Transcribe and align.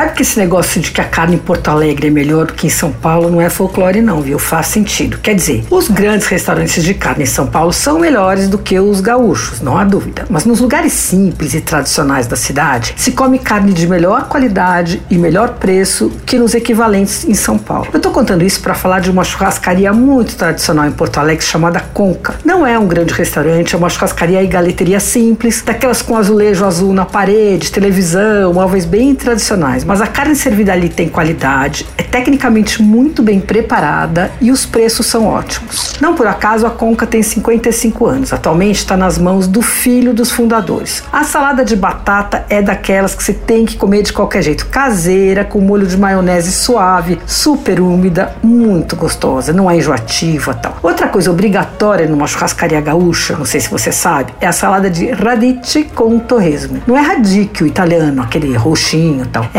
sabe 0.00 0.14
que 0.14 0.22
esse 0.22 0.38
negócio 0.38 0.80
de 0.80 0.92
que 0.92 1.00
a 1.02 1.04
carne 1.04 1.34
em 1.34 1.38
Porto 1.38 1.68
Alegre 1.68 2.06
é 2.06 2.10
melhor 2.10 2.46
do 2.46 2.54
que 2.54 2.66
em 2.66 2.70
São 2.70 2.90
Paulo 2.90 3.28
não 3.28 3.38
é 3.38 3.50
folclore 3.50 4.00
não, 4.00 4.22
viu? 4.22 4.38
Faz 4.38 4.68
sentido. 4.68 5.18
Quer 5.18 5.34
dizer, 5.34 5.62
os 5.68 5.88
grandes 5.88 6.26
restaurantes 6.26 6.82
de 6.82 6.94
carne 6.94 7.24
em 7.24 7.26
São 7.26 7.46
Paulo 7.46 7.70
são 7.70 7.98
melhores 7.98 8.48
do 8.48 8.56
que 8.56 8.80
os 8.80 9.02
gaúchos, 9.02 9.60
não 9.60 9.76
há 9.76 9.84
dúvida. 9.84 10.24
Mas 10.30 10.46
nos 10.46 10.58
lugares 10.58 10.94
simples 10.94 11.52
e 11.52 11.60
tradicionais 11.60 12.26
da 12.26 12.34
cidade, 12.34 12.94
se 12.96 13.12
come 13.12 13.38
carne 13.38 13.74
de 13.74 13.86
melhor 13.86 14.26
qualidade 14.26 15.02
e 15.10 15.18
melhor 15.18 15.56
preço 15.60 16.10
que 16.24 16.38
nos 16.38 16.54
equivalentes 16.54 17.28
em 17.28 17.34
São 17.34 17.58
Paulo. 17.58 17.88
Eu 17.92 18.00
tô 18.00 18.10
contando 18.10 18.42
isso 18.42 18.62
para 18.62 18.72
falar 18.72 19.00
de 19.00 19.10
uma 19.10 19.22
churrascaria 19.22 19.92
muito 19.92 20.34
tradicional 20.34 20.86
em 20.86 20.92
Porto 20.92 21.18
Alegre 21.18 21.44
chamada 21.44 21.78
Conca. 21.92 22.36
Não 22.42 22.66
é 22.66 22.78
um 22.78 22.86
grande 22.86 23.12
restaurante, 23.12 23.74
é 23.74 23.78
uma 23.78 23.90
churrascaria 23.90 24.42
e 24.42 24.46
galeteria 24.46 24.98
simples, 24.98 25.60
daquelas 25.60 26.00
com 26.00 26.16
azulejo 26.16 26.64
azul 26.64 26.94
na 26.94 27.04
parede, 27.04 27.70
televisão, 27.70 28.54
móveis 28.54 28.86
bem 28.86 29.14
tradicionais. 29.14 29.89
Mas 29.90 30.00
a 30.00 30.06
carne 30.06 30.36
servida 30.36 30.72
ali 30.72 30.88
tem 30.88 31.08
qualidade, 31.08 31.84
é 31.98 32.04
tecnicamente 32.04 32.80
muito 32.80 33.24
bem 33.24 33.40
preparada 33.40 34.30
e 34.40 34.52
os 34.52 34.64
preços 34.64 35.06
são 35.06 35.26
ótimos. 35.26 35.94
Não 36.00 36.14
por 36.14 36.28
acaso 36.28 36.64
a 36.64 36.70
Conca 36.70 37.04
tem 37.04 37.24
55 37.24 38.06
anos. 38.06 38.32
Atualmente 38.32 38.76
está 38.76 38.96
nas 38.96 39.18
mãos 39.18 39.48
do 39.48 39.60
filho 39.60 40.14
dos 40.14 40.30
fundadores. 40.30 41.02
A 41.12 41.24
salada 41.24 41.64
de 41.64 41.74
batata 41.74 42.44
é 42.48 42.62
daquelas 42.62 43.16
que 43.16 43.24
você 43.24 43.32
tem 43.32 43.66
que 43.66 43.76
comer 43.76 44.04
de 44.04 44.12
qualquer 44.12 44.42
jeito, 44.42 44.66
caseira, 44.66 45.44
com 45.44 45.60
molho 45.60 45.88
de 45.88 45.96
maionese 45.96 46.52
suave, 46.52 47.18
super 47.26 47.80
úmida, 47.80 48.36
muito 48.44 48.94
gostosa, 48.94 49.52
não 49.52 49.68
é 49.68 49.76
enjoativa, 49.76 50.54
tal. 50.54 50.76
Outra 50.84 51.08
coisa 51.08 51.32
obrigatória 51.32 52.06
numa 52.06 52.28
churrascaria 52.28 52.80
gaúcha, 52.80 53.36
não 53.36 53.44
sei 53.44 53.58
se 53.58 53.68
você 53.68 53.90
sabe, 53.90 54.32
é 54.40 54.46
a 54.46 54.52
salada 54.52 54.88
de 54.88 55.10
radice 55.10 55.82
com 55.82 56.16
torresmo. 56.20 56.80
Não 56.86 56.96
é 56.96 57.00
radicchio 57.00 57.66
italiano, 57.66 58.22
aquele 58.22 58.56
roxinho, 58.56 59.26
tal. 59.26 59.48
É 59.52 59.58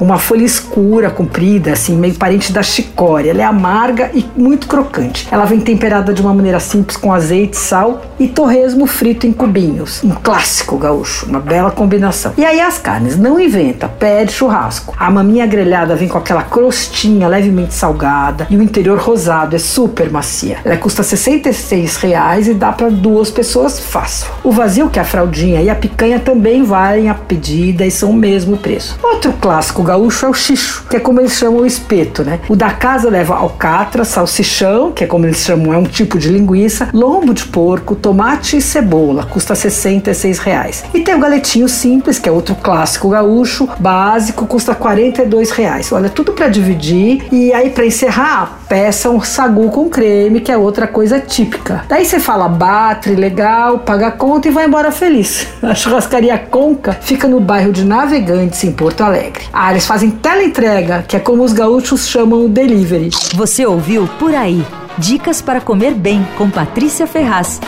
uma 0.00 0.18
folha 0.18 0.44
escura, 0.44 1.10
comprida, 1.10 1.72
assim, 1.72 1.96
meio 1.96 2.14
parente 2.14 2.52
da 2.52 2.62
chicória. 2.62 3.30
Ela 3.30 3.42
é 3.42 3.44
amarga 3.44 4.10
e 4.14 4.24
muito 4.36 4.66
crocante. 4.66 5.28
Ela 5.30 5.44
vem 5.44 5.60
temperada 5.60 6.12
de 6.12 6.20
uma 6.22 6.32
maneira 6.32 6.60
simples 6.60 6.96
com 6.96 7.12
azeite, 7.12 7.56
sal 7.56 8.02
e 8.18 8.28
torresmo 8.28 8.86
frito 8.86 9.26
em 9.26 9.32
cubinhos. 9.32 10.02
Um 10.02 10.10
clássico 10.10 10.76
gaúcho, 10.78 11.26
uma 11.26 11.40
bela 11.40 11.70
combinação. 11.70 12.32
E 12.36 12.44
aí 12.44 12.60
as 12.60 12.78
carnes, 12.78 13.16
não 13.16 13.38
inventa, 13.38 13.88
pede 13.88 14.32
churrasco. 14.32 14.94
A 14.98 15.10
maminha 15.10 15.46
grelhada 15.46 15.94
vem 15.94 16.08
com 16.08 16.18
aquela 16.18 16.42
crostinha 16.42 17.28
levemente 17.28 17.74
salgada 17.74 18.46
e 18.50 18.56
o 18.56 18.62
interior 18.62 18.98
rosado 18.98 19.56
é 19.56 19.58
super 19.58 20.10
macia. 20.10 20.58
Ela 20.64 20.76
custa 20.76 21.02
66 21.02 21.96
reais 21.96 22.48
e 22.48 22.54
dá 22.54 22.72
para 22.72 22.90
duas 22.90 23.30
pessoas 23.30 23.78
fácil. 23.78 24.28
O 24.42 24.50
vazio, 24.50 24.88
que 24.88 24.98
é 24.98 25.02
a 25.02 25.04
fraldinha, 25.04 25.62
e 25.62 25.70
a 25.70 25.74
picanha 25.74 26.18
também 26.18 26.62
valem 26.62 27.08
a 27.08 27.14
pedida 27.14 27.84
e 27.84 27.90
são 27.90 28.10
o 28.10 28.14
mesmo 28.14 28.56
preço. 28.56 28.98
Outro 29.16 29.32
clássico 29.32 29.82
gaúcho 29.82 30.26
é 30.26 30.28
o 30.28 30.34
xixo, 30.34 30.84
que 30.90 30.96
é 30.96 31.00
como 31.00 31.22
eles 31.22 31.32
chamam 31.32 31.62
o 31.62 31.66
espeto, 31.66 32.22
né? 32.22 32.38
O 32.50 32.54
da 32.54 32.72
casa 32.72 33.08
leva 33.08 33.34
alcatra, 33.34 34.04
salsichão, 34.04 34.92
que 34.92 35.04
é 35.04 35.06
como 35.06 35.24
eles 35.24 35.38
chamam, 35.38 35.72
é 35.72 35.78
um 35.78 35.84
tipo 35.84 36.18
de 36.18 36.28
linguiça, 36.28 36.90
lombo 36.92 37.32
de 37.32 37.46
porco, 37.46 37.96
tomate 37.96 38.58
e 38.58 38.60
cebola, 38.60 39.24
custa 39.24 39.54
66 39.54 40.38
reais. 40.38 40.84
E 40.92 41.00
tem 41.00 41.14
o 41.14 41.18
galetinho 41.18 41.66
simples, 41.66 42.18
que 42.18 42.28
é 42.28 42.32
outro 42.32 42.54
clássico 42.56 43.08
gaúcho, 43.08 43.66
básico, 43.80 44.44
custa 44.44 44.74
42 44.74 45.50
reais. 45.50 45.90
Olha, 45.92 46.10
tudo 46.10 46.32
para 46.32 46.48
dividir. 46.48 47.26
E 47.32 47.54
aí, 47.54 47.70
para 47.70 47.86
encerrar, 47.86 48.58
peça 48.68 49.08
um 49.08 49.22
sagu 49.22 49.70
com 49.70 49.88
creme, 49.88 50.40
que 50.40 50.52
é 50.52 50.58
outra 50.58 50.86
coisa 50.86 51.18
típica. 51.18 51.86
Daí 51.88 52.04
você 52.04 52.20
fala, 52.20 52.48
batre, 52.48 53.14
legal, 53.14 53.78
paga 53.78 54.08
a 54.08 54.12
conta 54.12 54.48
e 54.48 54.50
vai 54.50 54.66
embora 54.66 54.92
feliz. 54.92 55.46
A 55.62 55.74
churrascaria 55.74 56.36
Conca 56.36 56.92
fica 56.92 57.26
no 57.26 57.40
bairro 57.40 57.72
de 57.72 57.82
Navegantes, 57.82 58.62
em 58.62 58.72
Porto 58.72 59.05
Alegre. 59.06 59.44
Ah, 59.52 59.70
eles 59.70 59.86
fazem 59.86 60.10
teleentrega, 60.10 61.04
que 61.06 61.16
é 61.16 61.20
como 61.20 61.42
os 61.42 61.52
gaúchos 61.52 62.06
chamam 62.08 62.44
o 62.44 62.48
delivery. 62.48 63.10
Você 63.34 63.64
ouviu 63.64 64.08
Por 64.18 64.34
Aí. 64.34 64.64
Dicas 64.98 65.40
para 65.42 65.60
comer 65.60 65.94
bem 65.94 66.26
com 66.36 66.50
Patrícia 66.50 67.06
Ferraz. 67.06 67.60